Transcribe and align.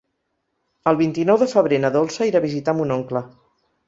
El 0.91 0.95
vint-i-nou 1.01 1.37
de 1.41 1.47
febrer 1.51 1.79
na 1.83 1.91
Dolça 1.97 2.27
irà 2.31 2.39
a 2.41 2.45
visitar 2.47 2.75
mon 2.79 2.95
oncle. 2.97 3.23